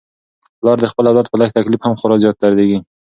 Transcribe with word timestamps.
پلار 0.59 0.77
د 0.81 0.85
خپل 0.91 1.05
اولاد 1.07 1.27
په 1.29 1.37
لږ 1.41 1.49
تکلیف 1.57 1.81
هم 1.83 1.93
خورا 1.99 2.15
زیات 2.23 2.37
دردیږي. 2.39 2.79